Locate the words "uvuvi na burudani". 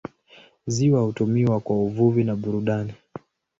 1.83-2.93